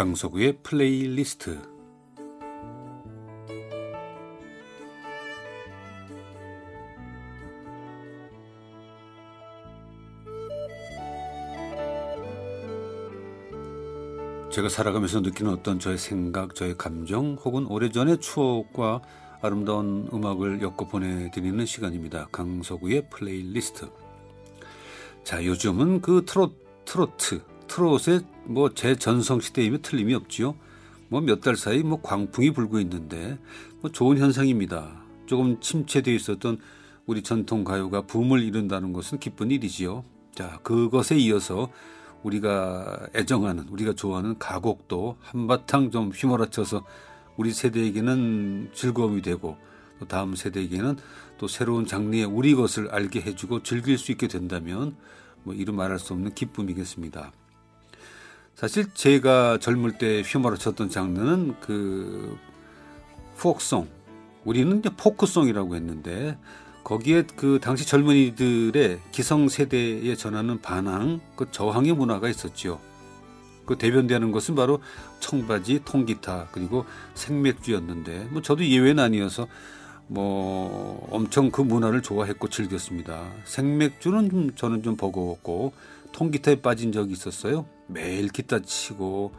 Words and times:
강석우의 0.00 0.60
플레이리스트 0.62 1.60
제가 14.50 14.70
살아가면서 14.70 15.20
느끼는 15.20 15.52
어떤 15.52 15.78
저의 15.78 15.98
생각, 15.98 16.54
저의 16.54 16.78
감정 16.78 17.34
혹은 17.34 17.66
오래전의 17.66 18.20
추억과 18.20 19.02
아름다운 19.42 20.08
음악을 20.10 20.62
엮어 20.62 20.88
보내드리는 20.90 21.66
시간입니다. 21.66 22.28
강석우의 22.32 23.10
플레이리스트. 23.10 23.90
자, 25.24 25.44
요즘은 25.44 26.00
그 26.00 26.24
트롯, 26.24 26.54
트로트, 26.86 27.49
트롯의 27.70 28.22
뭐 28.46 28.74
재전성 28.74 29.40
시대이면 29.40 29.82
틀림이 29.82 30.12
없지요. 30.14 30.56
뭐 31.08 31.20
몇 31.20 31.40
달 31.40 31.56
사이 31.56 31.82
뭐 31.84 32.00
광풍이 32.02 32.50
불고 32.52 32.80
있는데 32.80 33.38
뭐 33.80 33.90
좋은 33.92 34.18
현상입니다. 34.18 35.04
조금 35.26 35.60
침체되어 35.60 36.12
있었던 36.14 36.58
우리 37.06 37.22
전통 37.22 37.62
가요가 37.62 38.02
붐을 38.02 38.42
이룬다는 38.42 38.92
것은 38.92 39.18
기쁜 39.18 39.52
일이지요. 39.52 40.04
자, 40.34 40.58
그것에 40.62 41.16
이어서 41.18 41.70
우리가 42.24 43.08
애정하는, 43.14 43.68
우리가 43.68 43.94
좋아하는 43.94 44.36
가곡도 44.38 45.16
한바탕 45.20 45.90
좀 45.90 46.10
휘몰아쳐서 46.10 46.84
우리 47.36 47.52
세대에게는 47.52 48.70
즐거움이 48.74 49.22
되고 49.22 49.56
또 49.98 50.06
다음 50.06 50.34
세대에게는 50.34 50.96
또 51.38 51.46
새로운 51.46 51.86
장르의 51.86 52.24
우리 52.24 52.54
것을 52.54 52.90
알게 52.90 53.22
해주고 53.22 53.62
즐길 53.62 53.96
수 53.96 54.10
있게 54.12 54.26
된다면 54.28 54.96
뭐 55.44 55.54
이루 55.54 55.72
말할 55.72 55.98
수 55.98 56.12
없는 56.12 56.34
기쁨이겠습니다. 56.34 57.32
사실 58.54 58.92
제가 58.92 59.58
젊을 59.58 59.98
때 59.98 60.22
휘몰아쳤던 60.22 60.90
장르는 60.90 61.54
그 61.60 62.38
포크송, 63.38 63.88
우리는 64.44 64.78
이제 64.78 64.90
포크송이라고 64.96 65.74
했는데 65.76 66.36
거기에 66.84 67.24
그 67.36 67.58
당시 67.62 67.86
젊은이들의 67.86 69.00
기성세대에 69.12 70.14
전하는 70.16 70.60
반항, 70.60 71.20
그 71.36 71.50
저항의 71.50 71.92
문화가 71.92 72.28
있었죠. 72.28 72.80
그 73.66 73.78
대변되는 73.78 74.32
것은 74.32 74.56
바로 74.56 74.80
청바지, 75.20 75.82
통기타, 75.84 76.48
그리고 76.52 76.84
생맥주였는데, 77.14 78.28
뭐 78.30 78.42
저도 78.42 78.66
예외는 78.66 79.02
아니어서 79.02 79.46
뭐 80.10 81.06
엄청 81.12 81.52
그 81.52 81.62
문화를 81.62 82.02
좋아했고 82.02 82.48
즐겼습니다. 82.48 83.30
생맥주는 83.44 84.28
좀 84.28 84.54
저는 84.56 84.82
좀 84.82 84.96
버거웠고, 84.96 85.72
통기타에 86.10 86.56
빠진 86.56 86.90
적이 86.90 87.12
있었어요. 87.12 87.64
매일 87.86 88.28
기타 88.28 88.58
치고, 88.58 89.32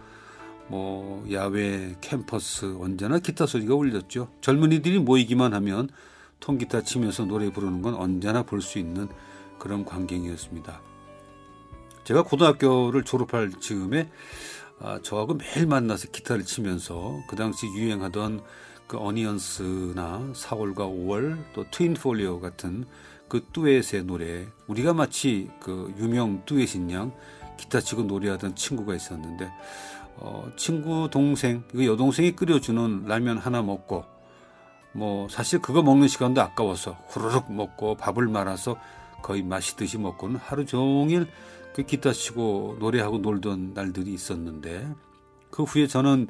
뭐 0.70 1.28
야외 1.30 1.96
캠퍼스 2.00 2.78
언제나 2.80 3.20
기타 3.20 3.46
소리가 3.46 3.76
울렸죠. 3.76 4.30
젊은이들이 4.40 5.00
모이기만 5.00 5.54
하면 5.54 5.90
통기타 6.40 6.84
치면서 6.84 7.26
노래 7.26 7.52
부르는 7.52 7.82
건 7.82 7.96
언제나 7.96 8.44
볼 8.44 8.62
수 8.62 8.80
있는 8.80 9.10
그런 9.60 9.84
광경이었습니다. 9.84 10.82
제가 12.06 12.24
고등학교를 12.24 13.04
졸업할 13.04 13.52
즈음에 13.60 14.10
아, 14.80 15.00
저하고 15.04 15.34
매일 15.36 15.68
만나서 15.68 16.08
기타를 16.12 16.46
치면서 16.46 17.22
그 17.28 17.36
당시 17.36 17.68
유행하던 17.68 18.42
그 18.92 18.98
어니언스나 18.98 20.34
4월과 20.34 20.80
5월 20.80 21.42
또 21.54 21.64
트윈폴리오 21.72 22.42
같은 22.42 22.84
그 23.30 23.46
듀엣의 23.54 24.04
노래 24.04 24.46
우리가 24.68 24.94
마치 24.94 25.50
그 25.62 25.94
유명 25.98 26.44
듀엣인 26.46 26.92
양 26.92 27.14
기타 27.56 27.80
치고 27.80 28.04
노래하던 28.04 28.54
친구가 28.54 28.94
있었는데 28.94 29.50
어, 30.18 30.52
친구 30.58 31.08
동생 31.10 31.64
그 31.72 31.86
여동생이 31.86 32.36
끓여주는 32.36 33.06
라면 33.06 33.38
하나 33.38 33.62
먹고 33.62 34.04
뭐 34.92 35.30
사실 35.30 35.62
그거 35.62 35.82
먹는 35.82 36.10
시간도 36.10 36.42
아까워서 36.42 36.98
후루룩 37.08 37.50
먹고 37.50 37.96
밥을 37.96 38.28
말아서 38.28 38.76
거의 39.22 39.42
마시듯이 39.42 40.00
먹고는 40.00 40.36
하루 40.36 40.66
종일 40.66 41.28
그 41.74 41.84
기타 41.84 42.12
치고 42.12 42.76
노래하고 42.82 43.20
놀던 43.20 43.72
날들이 43.74 44.14
있었는데 44.14 44.94
그 45.50 45.64
후에 45.64 45.88
저는 45.88 46.28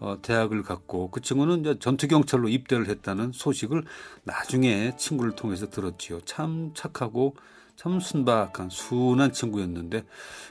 어, 0.00 0.18
대학을 0.20 0.62
갔고 0.62 1.10
그 1.10 1.20
친구는 1.20 1.60
이제 1.60 1.78
전투경찰로 1.78 2.48
입대를 2.48 2.88
했다는 2.88 3.32
소식을 3.32 3.84
나중에 4.24 4.96
친구를 4.96 5.32
통해서 5.36 5.68
들었지요. 5.70 6.20
참 6.22 6.72
착하고 6.74 7.36
참 7.76 8.00
순박한 8.00 8.70
순한 8.70 9.32
친구였는데 9.32 10.04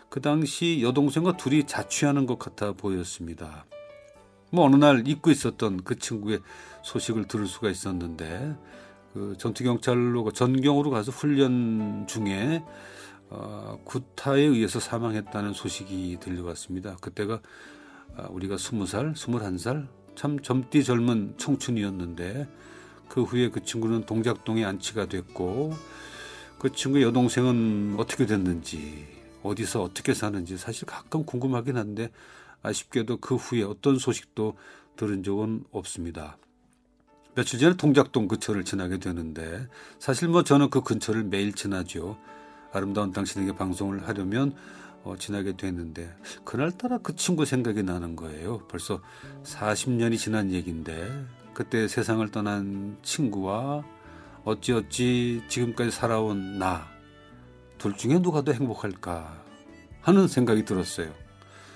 그 0.09 0.21
당시 0.21 0.81
여동생과 0.81 1.37
둘이 1.37 1.65
자취하는 1.65 2.25
것 2.25 2.37
같아 2.37 2.73
보였습니다. 2.73 3.65
뭐 4.51 4.65
어느 4.65 4.75
날 4.75 5.07
잊고 5.07 5.31
있었던 5.31 5.83
그 5.83 5.97
친구의 5.97 6.39
소식을 6.83 7.27
들을 7.27 7.47
수가 7.47 7.69
있었는데 7.69 8.55
그 9.13 9.35
전투경찰로 9.37 10.31
전경으로 10.31 10.89
가서 10.89 11.11
훈련 11.11 12.05
중에 12.07 12.63
어, 13.29 13.79
구타에 13.83 14.41
의해서 14.41 14.79
사망했다는 14.79 15.53
소식이 15.53 16.17
들려왔습니다. 16.19 16.97
그때가 17.01 17.35
아, 17.35 17.39
우리가 18.29 18.57
스무 18.57 18.85
살, 18.85 19.13
스물한 19.15 19.57
살, 19.57 19.87
참 20.15 20.39
젊디 20.39 20.83
젊은 20.83 21.33
청춘이었는데 21.37 22.47
그 23.09 23.23
후에 23.23 23.49
그 23.49 23.63
친구는 23.63 24.05
동작동에 24.05 24.63
안치가 24.63 25.07
됐고 25.07 25.73
그 26.59 26.71
친구의 26.71 27.03
여동생은 27.03 27.95
어떻게 27.97 28.25
됐는지 28.25 29.05
어디서 29.43 29.83
어떻게 29.83 30.13
사는지 30.13 30.57
사실 30.57 30.85
가끔 30.85 31.25
궁금하긴 31.25 31.77
한데 31.77 32.11
아쉽게도 32.61 33.17
그 33.17 33.35
후에 33.35 33.63
어떤 33.63 33.97
소식도 33.97 34.55
들은 34.95 35.23
적은 35.23 35.65
없습니다. 35.71 36.37
며칠 37.35 37.59
전에 37.59 37.75
동작동 37.75 38.27
근처를 38.27 38.63
지나게 38.63 38.99
되는데 38.99 39.67
사실 39.99 40.27
뭐 40.27 40.43
저는 40.43 40.69
그 40.69 40.81
근처를 40.81 41.23
매일 41.23 41.51
지나죠. 41.53 42.17
아름다운 42.71 43.11
당신에게 43.11 43.53
방송을 43.53 44.07
하려면 44.07 44.55
어, 45.03 45.15
지나게 45.17 45.57
됐는데 45.57 46.15
그날따라 46.43 46.99
그 46.99 47.15
친구 47.15 47.45
생각이 47.45 47.83
나는 47.83 48.15
거예요. 48.15 48.59
벌써 48.67 49.01
40년이 49.43 50.17
지난 50.17 50.51
얘기인데 50.51 51.25
그때 51.53 51.87
세상을 51.87 52.27
떠난 52.31 52.97
친구와 53.03 53.83
어찌어찌 54.43 55.43
지금까지 55.47 55.91
살아온 55.91 56.57
나 56.59 56.93
둘 57.83 57.97
중에 57.97 58.21
누가 58.21 58.41
더 58.43 58.53
행복할까 58.53 59.43
하는 59.99 60.29
생각이 60.29 60.63
들었어요. 60.63 61.13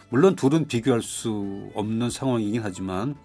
물론 0.07 0.37
둘은 0.37 0.69
비교할 0.69 1.01
수 1.01 1.69
없는 1.73 2.09
상황이긴 2.09 2.61
하지만 2.63 3.17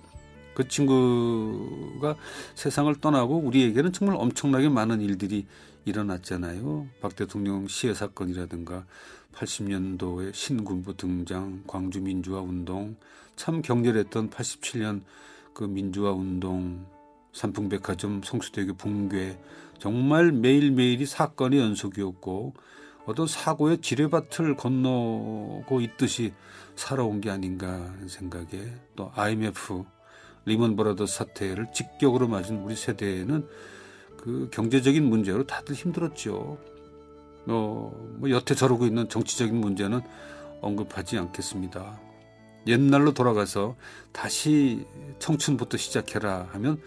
그 0.56 0.66
친구가 0.66 2.16
세상을 2.56 2.92
떠나고 2.96 3.38
우리에게는 3.38 3.92
정말 3.92 4.16
엄청나게 4.16 4.68
많은 4.68 5.00
일들이 5.00 5.46
일어났잖아요. 5.84 6.88
박 7.00 7.14
대통령 7.14 7.68
시해 7.68 7.94
사건이라든가 7.94 8.84
80년도에 9.34 10.32
신군부 10.34 10.96
등장, 10.96 11.62
광주 11.66 12.00
민주화 12.00 12.40
운동, 12.40 12.96
참 13.36 13.62
격렬했던 13.62 14.30
87년 14.30 15.02
그 15.52 15.64
민주화 15.64 16.12
운동, 16.12 16.86
삼풍백화점 17.32 18.22
성수대교 18.22 18.74
붕괴, 18.74 19.38
정말 19.78 20.32
매일매일이 20.32 21.06
사건의 21.06 21.60
연속이었고 21.60 22.54
어떤 23.04 23.26
사고의 23.26 23.78
지뢰밭을 23.78 24.56
건너고 24.56 25.80
있듯이 25.80 26.32
살아온 26.76 27.20
게 27.20 27.30
아닌가 27.30 27.68
하는 27.68 28.08
생각에 28.08 28.74
또 28.94 29.10
IMF 29.14 29.84
리먼 30.44 30.76
브라더 30.76 31.06
사태를 31.06 31.72
직격으로 31.72 32.28
맞은 32.28 32.62
우리 32.62 32.76
세대에는 32.76 33.48
그 34.18 34.48
경제적인 34.52 35.04
문제로 35.04 35.44
다들 35.46 35.74
힘들었죠. 35.74 36.58
어, 37.46 37.92
뭐 38.18 38.30
여태 38.30 38.54
저러고 38.54 38.86
있는 38.86 39.08
정치적인 39.08 39.54
문제는 39.56 40.00
언급하지 40.60 41.18
않겠습니다. 41.18 42.00
옛날로 42.66 43.12
돌아가서 43.12 43.76
다시 44.12 44.86
청춘부터 45.18 45.76
시작해라 45.76 46.48
하면 46.52 46.80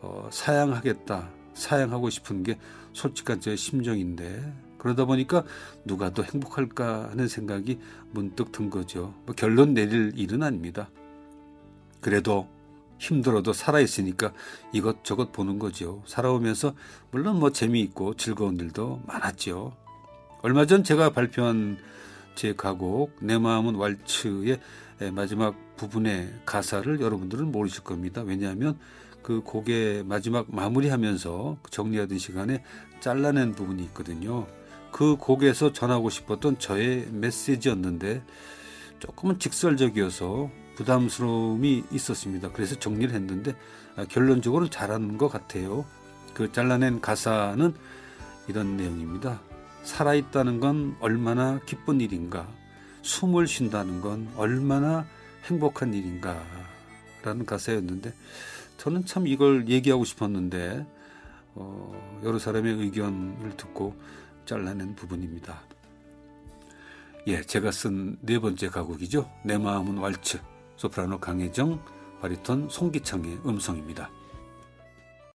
어, 0.00 0.28
사양하겠다, 0.30 1.30
사양하고 1.54 2.10
싶은 2.10 2.42
게 2.42 2.58
솔직한 2.92 3.40
제 3.40 3.56
심정인데 3.56 4.52
그러다 4.78 5.04
보니까 5.04 5.44
누가 5.84 6.12
더 6.12 6.22
행복할까 6.22 7.10
하는 7.10 7.26
생각이 7.26 7.80
문득 8.12 8.52
든 8.52 8.70
거죠. 8.70 9.14
뭐 9.24 9.34
결론 9.34 9.74
내릴 9.74 10.12
일은 10.16 10.42
아닙니다. 10.42 10.88
그래도 12.00 12.48
힘들어도 12.98 13.52
살아있으니까 13.52 14.32
이것저것 14.72 15.32
보는 15.32 15.58
거죠. 15.58 16.02
살아오면서 16.06 16.74
물론 17.10 17.40
뭐 17.40 17.50
재미있고 17.50 18.14
즐거운 18.14 18.56
일도 18.58 19.02
많았죠. 19.06 19.85
얼마 20.42 20.66
전 20.66 20.84
제가 20.84 21.10
발표한 21.10 21.78
제 22.34 22.52
가곡 22.54 23.16
내 23.20 23.38
마음은 23.38 23.74
왈츠의 23.76 24.60
마지막 25.12 25.54
부분의 25.76 26.32
가사를 26.44 27.00
여러분들은 27.00 27.50
모르실 27.50 27.82
겁니다. 27.82 28.22
왜냐하면 28.22 28.78
그 29.22 29.40
곡의 29.40 30.04
마지막 30.04 30.46
마무리하면서 30.54 31.58
정리하던 31.70 32.18
시간에 32.18 32.62
잘라낸 33.00 33.52
부분이 33.52 33.82
있거든요. 33.84 34.46
그 34.92 35.16
곡에서 35.16 35.72
전하고 35.72 36.10
싶었던 36.10 36.58
저의 36.58 37.08
메시지였는데 37.10 38.22
조금은 38.98 39.38
직설적이어서 39.38 40.50
부담스러움이 40.76 41.84
있었습니다. 41.90 42.52
그래서 42.52 42.76
정리를 42.78 43.14
했는데 43.14 43.54
아, 43.96 44.04
결론적으로 44.04 44.68
잘한 44.68 45.18
것 45.18 45.28
같아요. 45.28 45.84
그 46.34 46.52
잘라낸 46.52 47.00
가사는 47.00 47.74
이런 48.48 48.76
내용입니다. 48.76 49.40
살아있다는 49.86 50.60
건 50.60 50.96
얼마나 51.00 51.60
기쁜 51.64 52.00
일인가. 52.00 52.46
숨을 53.02 53.46
쉰다는 53.46 54.00
건 54.00 54.28
얼마나 54.36 55.06
행복한 55.44 55.94
일인가. 55.94 56.42
라는 57.22 57.46
가사였는데 57.46 58.12
저는 58.76 59.06
참 59.06 59.26
이걸 59.26 59.68
얘기하고 59.68 60.04
싶었는데 60.04 60.86
어, 61.54 62.20
여러 62.24 62.38
사람의 62.38 62.74
의견을 62.74 63.56
듣고 63.56 63.96
잘라낸 64.44 64.94
부분입니다. 64.94 65.62
예, 67.28 67.42
제가 67.42 67.70
쓴 67.72 68.18
네 68.20 68.38
번째 68.38 68.68
가곡이죠. 68.68 69.30
내 69.44 69.56
마음은 69.56 69.98
왈츠. 69.98 70.38
소프라노 70.76 71.18
강혜정, 71.18 71.80
바리톤 72.20 72.68
송기창의 72.68 73.40
음성입니다. 73.46 74.10